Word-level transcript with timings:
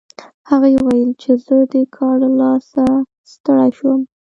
هغې 0.49 0.71
وویل 0.79 1.11
چې 1.21 1.31
زه 1.45 1.57
د 1.73 1.75
کار 1.95 2.15
له 2.23 2.29
لاسه 2.41 2.83
ستړې 3.31 3.69
شوم 3.77 4.01